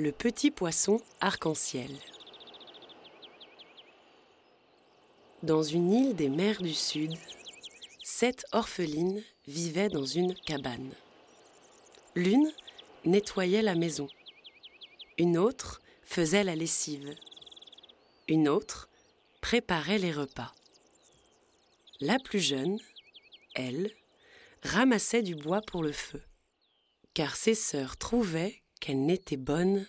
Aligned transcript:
Le 0.00 0.12
petit 0.12 0.50
poisson 0.50 0.98
arc-en-ciel. 1.20 1.90
Dans 5.42 5.62
une 5.62 5.92
île 5.92 6.16
des 6.16 6.30
mers 6.30 6.62
du 6.62 6.72
Sud, 6.72 7.12
sept 8.02 8.46
orphelines 8.52 9.22
vivaient 9.46 9.90
dans 9.90 10.06
une 10.06 10.34
cabane. 10.34 10.90
L'une 12.14 12.50
nettoyait 13.04 13.60
la 13.60 13.74
maison. 13.74 14.08
Une 15.18 15.36
autre 15.36 15.82
faisait 16.02 16.44
la 16.44 16.56
lessive. 16.56 17.14
Une 18.26 18.48
autre 18.48 18.88
préparait 19.42 19.98
les 19.98 20.12
repas. 20.12 20.54
La 22.00 22.18
plus 22.18 22.40
jeune, 22.40 22.78
elle, 23.54 23.90
ramassait 24.62 25.22
du 25.22 25.34
bois 25.34 25.60
pour 25.60 25.82
le 25.82 25.92
feu, 25.92 26.22
car 27.12 27.36
ses 27.36 27.54
sœurs 27.54 27.98
trouvaient 27.98 28.59
qu'elle 28.80 29.04
n'était 29.04 29.36
bonne 29.36 29.86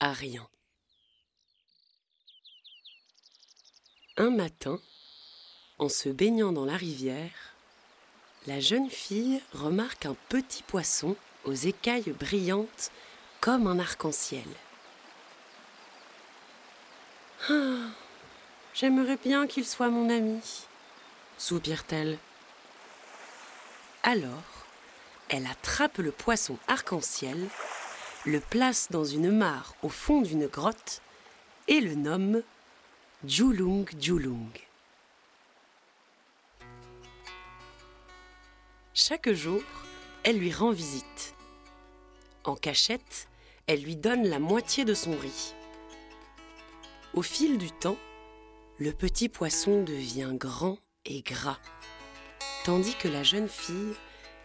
à 0.00 0.12
rien. 0.12 0.46
Un 4.16 4.30
matin, 4.30 4.78
en 5.78 5.88
se 5.88 6.08
baignant 6.08 6.52
dans 6.52 6.64
la 6.64 6.76
rivière, 6.76 7.54
la 8.46 8.60
jeune 8.60 8.90
fille 8.90 9.40
remarque 9.52 10.06
un 10.06 10.14
petit 10.28 10.62
poisson 10.62 11.16
aux 11.44 11.54
écailles 11.54 12.12
brillantes 12.12 12.92
comme 13.40 13.66
un 13.66 13.78
arc-en-ciel. 13.78 14.46
Ah, 17.50 17.88
j'aimerais 18.74 19.16
bien 19.16 19.46
qu'il 19.46 19.66
soit 19.66 19.88
mon 19.88 20.08
ami, 20.10 20.40
soupire-t-elle. 21.38 22.18
Alors, 24.02 24.66
elle 25.28 25.46
attrape 25.46 25.98
le 25.98 26.12
poisson 26.12 26.58
arc-en-ciel 26.68 27.48
le 28.26 28.40
place 28.40 28.88
dans 28.90 29.04
une 29.04 29.30
mare 29.30 29.74
au 29.82 29.90
fond 29.90 30.22
d'une 30.22 30.46
grotte 30.46 31.02
et 31.68 31.80
le 31.80 31.94
nomme 31.94 32.42
Julung 33.26 33.86
Julung. 34.00 34.48
Chaque 38.94 39.30
jour, 39.30 39.62
elle 40.22 40.38
lui 40.38 40.52
rend 40.52 40.70
visite. 40.70 41.34
En 42.44 42.54
cachette, 42.56 43.28
elle 43.66 43.82
lui 43.82 43.96
donne 43.96 44.26
la 44.26 44.38
moitié 44.38 44.86
de 44.86 44.94
son 44.94 45.16
riz. 45.18 45.54
Au 47.12 47.20
fil 47.20 47.58
du 47.58 47.70
temps, 47.72 47.98
le 48.78 48.92
petit 48.92 49.28
poisson 49.28 49.82
devient 49.82 50.32
grand 50.32 50.78
et 51.04 51.20
gras, 51.20 51.58
tandis 52.64 52.94
que 52.94 53.08
la 53.08 53.22
jeune 53.22 53.48
fille 53.48 53.94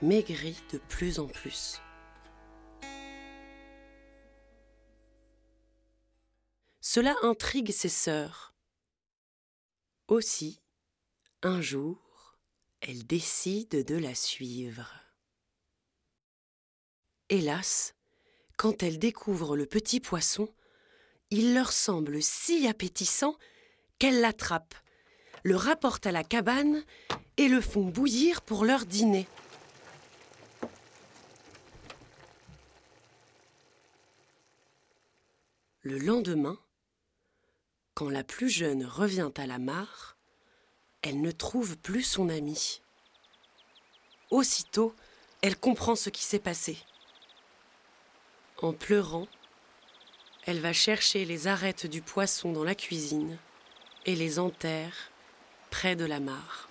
maigrit 0.00 0.62
de 0.72 0.78
plus 0.78 1.18
en 1.18 1.26
plus. 1.26 1.80
Cela 6.96 7.14
intrigue 7.20 7.72
ses 7.72 7.90
sœurs. 7.90 8.54
Aussi, 10.08 10.62
un 11.42 11.60
jour, 11.60 12.38
elle 12.80 13.06
décide 13.06 13.84
de 13.84 13.96
la 13.96 14.14
suivre. 14.14 14.94
Hélas, 17.28 17.94
quand 18.56 18.82
elle 18.82 18.98
découvre 18.98 19.58
le 19.58 19.66
petit 19.66 20.00
poisson, 20.00 20.48
il 21.28 21.52
leur 21.52 21.70
semble 21.70 22.22
si 22.22 22.66
appétissant 22.66 23.36
qu'elle 23.98 24.22
l'attrape, 24.22 24.74
le 25.42 25.54
rapporte 25.54 26.06
à 26.06 26.12
la 26.12 26.24
cabane 26.24 26.82
et 27.36 27.48
le 27.48 27.60
font 27.60 27.84
bouillir 27.84 28.40
pour 28.40 28.64
leur 28.64 28.86
dîner. 28.86 29.28
Le 35.82 35.98
lendemain, 35.98 36.58
quand 37.96 38.10
la 38.10 38.22
plus 38.22 38.50
jeune 38.50 38.84
revient 38.84 39.30
à 39.38 39.46
la 39.46 39.58
mare, 39.58 40.18
elle 41.00 41.22
ne 41.22 41.30
trouve 41.30 41.78
plus 41.78 42.02
son 42.02 42.28
amie. 42.28 42.82
Aussitôt, 44.30 44.94
elle 45.40 45.56
comprend 45.58 45.96
ce 45.96 46.10
qui 46.10 46.22
s'est 46.22 46.38
passé. 46.38 46.76
En 48.60 48.74
pleurant, 48.74 49.26
elle 50.44 50.60
va 50.60 50.74
chercher 50.74 51.24
les 51.24 51.46
arêtes 51.46 51.86
du 51.86 52.02
poisson 52.02 52.52
dans 52.52 52.64
la 52.64 52.74
cuisine 52.74 53.38
et 54.04 54.14
les 54.14 54.38
enterre 54.38 55.10
près 55.70 55.96
de 55.96 56.04
la 56.04 56.20
mare. 56.20 56.65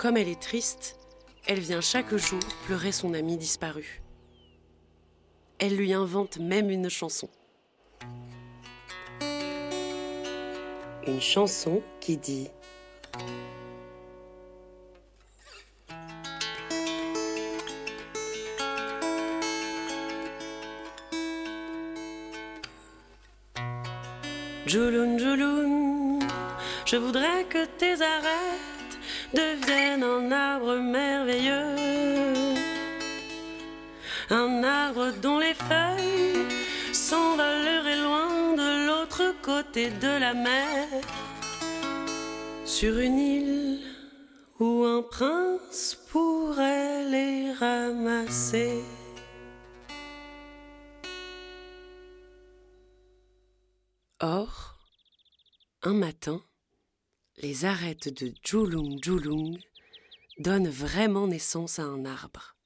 Comme 0.00 0.16
elle 0.16 0.28
est 0.28 0.40
triste, 0.40 0.96
elle 1.46 1.60
vient 1.60 1.82
chaque 1.82 2.16
jour 2.16 2.40
pleurer 2.64 2.90
son 2.90 3.12
ami 3.12 3.36
disparu. 3.36 4.00
Elle 5.58 5.76
lui 5.76 5.92
invente 5.92 6.38
même 6.38 6.70
une 6.70 6.88
chanson. 6.88 7.28
Une 11.06 11.20
chanson 11.20 11.82
qui 12.00 12.16
dit 12.16 12.48
Jouloun, 24.64 25.18
Jouloun, 25.18 26.20
je 26.86 26.96
voudrais 26.96 27.44
que 27.50 27.66
tes 27.66 28.00
arrêts 28.00 28.69
deviennent 29.34 30.02
un 30.02 30.32
arbre 30.32 30.76
merveilleux. 30.76 31.76
Un 34.30 34.62
arbre 34.62 35.12
dont 35.22 35.38
les 35.38 35.54
feuilles 35.54 36.46
s'envoleraient 36.92 38.02
loin 38.02 38.54
de 38.54 38.86
l'autre 38.86 39.34
côté 39.42 39.90
de 39.90 40.20
la 40.20 40.34
mer. 40.34 40.86
Sur 42.64 42.98
une 42.98 43.18
île 43.18 43.80
où 44.60 44.84
un 44.84 45.02
prince 45.02 45.98
pourrait 46.10 47.04
les 47.04 47.52
ramasser. 47.52 48.84
Or, 54.20 54.78
un 55.82 55.94
matin, 55.94 56.42
les 57.38 57.64
arêtes 57.64 58.08
de 58.08 58.32
Julung 58.44 59.02
Julung 59.02 59.58
donnent 60.38 60.68
vraiment 60.68 61.26
naissance 61.26 61.78
à 61.78 61.84
un 61.84 62.04
arbre. 62.04 62.56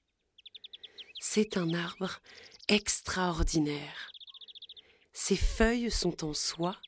C'est 1.20 1.56
un 1.56 1.74
arbre 1.74 2.20
extraordinaire. 2.68 4.10
Ses 5.12 5.36
feuilles 5.36 5.90
sont 5.90 6.24
en 6.24 6.34
soie, 6.34 6.80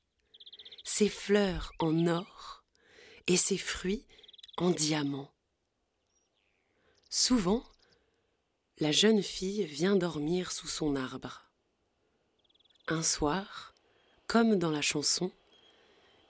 ses 0.85 1.09
fleurs 1.09 1.73
en 1.79 2.07
or 2.07 2.65
et 3.27 3.37
ses 3.37 3.59
fruits 3.59 4.07
en 4.57 4.71
diamant. 4.71 5.33
Souvent, 7.09 7.65
la 8.79 8.93
jeune 8.93 9.23
fille 9.23 9.65
vient 9.65 9.97
dormir 9.97 10.53
sous 10.53 10.69
son 10.69 10.97
arbre. 10.97 11.51
Un 12.89 13.03
soir, 13.03 13.75
comme 14.27 14.57
dans 14.57 14.71
la 14.71 14.83
chanson, 14.83 15.33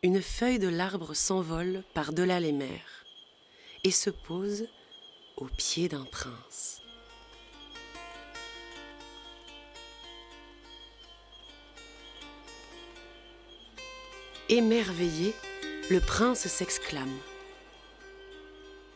une 0.06 0.22
feuille 0.22 0.60
de 0.60 0.68
l'arbre 0.68 1.14
s'envole 1.14 1.82
par-delà 1.92 2.38
les 2.38 2.52
mers 2.52 3.04
et 3.82 3.90
se 3.90 4.08
pose 4.08 4.68
au 5.36 5.46
pied 5.46 5.88
d'un 5.88 6.04
prince. 6.04 6.80
Émerveillé, 14.48 15.34
le 15.90 15.98
prince 15.98 16.46
s'exclame. 16.46 17.18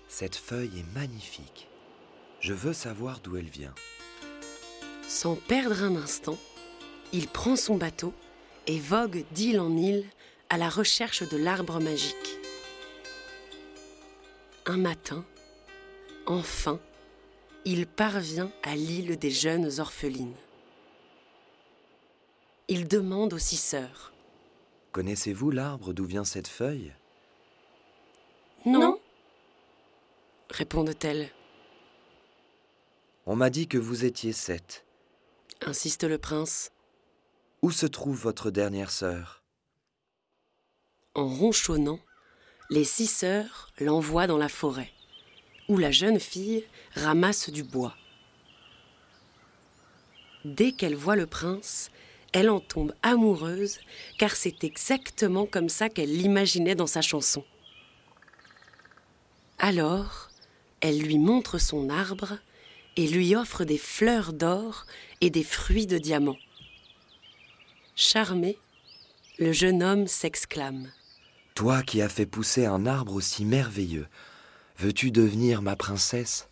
Cette 0.06 0.36
feuille 0.36 0.78
est 0.78 0.94
magnifique. 0.94 1.66
Je 2.38 2.52
veux 2.52 2.72
savoir 2.72 3.18
d'où 3.18 3.36
elle 3.36 3.50
vient. 3.50 3.74
Sans 5.08 5.34
perdre 5.34 5.82
un 5.82 5.96
instant, 5.96 6.38
il 7.12 7.26
prend 7.26 7.56
son 7.56 7.76
bateau 7.76 8.14
et 8.68 8.78
vogue 8.78 9.24
d'île 9.32 9.58
en 9.58 9.76
île 9.76 10.04
à 10.50 10.58
la 10.58 10.69
recherche 10.69 11.23
de 11.29 11.37
l'arbre 11.37 11.81
magique. 11.81 12.38
Un 14.67 14.76
matin, 14.76 15.25
enfin, 16.26 16.81
il 17.64 17.87
parvient 17.87 18.50
à 18.64 18.75
l'île 18.75 19.17
des 19.17 19.31
jeunes 19.31 19.81
orphelines. 19.81 20.37
Il 22.67 22.88
demande 22.88 23.32
aux 23.32 23.38
six 23.38 23.56
sœurs. 23.56 24.12
Connaissez-vous 24.93 25.50
l'arbre 25.50 25.93
d'où 25.93 26.05
vient 26.05 26.25
cette 26.25 26.49
feuille? 26.49 26.93
Non, 28.67 29.00
répondent-elles. 30.50 31.31
On 33.26 33.37
m'a 33.37 33.50
dit 33.50 33.69
que 33.69 33.79
vous 33.79 34.05
étiez 34.05 34.32
sept. 34.32 34.85
Insiste 35.62 36.05
le 36.05 36.19
prince. 36.19 36.73
Où 37.62 37.70
se 37.70 37.87
trouve 37.87 38.17
votre 38.17 38.50
dernière 38.50 38.91
sœur? 38.91 39.39
En 41.16 41.26
ronchonnant, 41.26 41.98
les 42.70 42.84
six 42.84 43.08
sœurs 43.08 43.72
l'envoient 43.80 44.28
dans 44.28 44.38
la 44.38 44.48
forêt, 44.48 44.92
où 45.68 45.76
la 45.76 45.90
jeune 45.90 46.20
fille 46.20 46.64
ramasse 46.94 47.50
du 47.50 47.64
bois. 47.64 47.96
Dès 50.44 50.70
qu'elle 50.70 50.94
voit 50.94 51.16
le 51.16 51.26
prince, 51.26 51.90
elle 52.32 52.48
en 52.48 52.60
tombe 52.60 52.94
amoureuse, 53.02 53.80
car 54.18 54.36
c'est 54.36 54.62
exactement 54.62 55.46
comme 55.46 55.68
ça 55.68 55.88
qu'elle 55.88 56.16
l'imaginait 56.16 56.76
dans 56.76 56.86
sa 56.86 57.02
chanson. 57.02 57.44
Alors, 59.58 60.30
elle 60.80 61.00
lui 61.00 61.18
montre 61.18 61.58
son 61.58 61.90
arbre 61.90 62.38
et 62.96 63.08
lui 63.08 63.34
offre 63.34 63.64
des 63.64 63.78
fleurs 63.78 64.32
d'or 64.32 64.86
et 65.20 65.30
des 65.30 65.42
fruits 65.42 65.88
de 65.88 65.98
diamant. 65.98 66.38
Charmé, 67.96 68.56
le 69.38 69.50
jeune 69.50 69.82
homme 69.82 70.06
s'exclame. 70.06 70.92
Toi 71.60 71.82
qui 71.82 72.00
as 72.00 72.08
fait 72.08 72.24
pousser 72.24 72.64
un 72.64 72.86
arbre 72.86 73.12
aussi 73.12 73.44
merveilleux, 73.44 74.06
veux-tu 74.78 75.10
devenir 75.10 75.60
ma 75.60 75.76
princesse? 75.76 76.48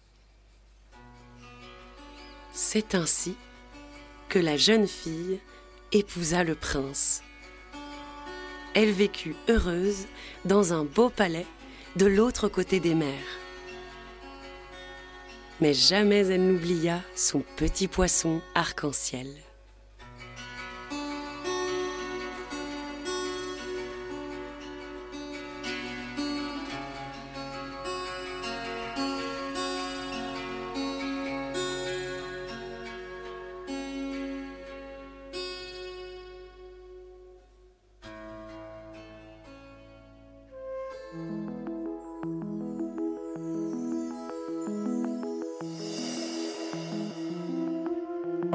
C'est 2.53 2.95
ainsi 2.95 3.35
que 4.29 4.39
la 4.39 4.59
jeune 4.59 4.87
fille 4.87 5.41
épousa 5.93 6.45
le 6.45 6.55
prince. 6.55 7.23
Elle 8.75 8.93
vécut 8.93 9.35
heureuse 9.49 10.05
dans 10.45 10.75
un 10.75 10.85
beau 10.85 11.09
palais 11.09 11.47
de 11.97 12.05
l'autre 12.05 12.49
côté 12.49 12.79
des 12.79 12.95
mers. 12.95 13.39
Mais 15.63 15.73
jamais 15.73 16.27
elle 16.27 16.47
n'oublia 16.49 17.01
son 17.17 17.43
petit 17.57 17.89
poisson 17.89 18.43
arc-en-ciel. 18.55 19.29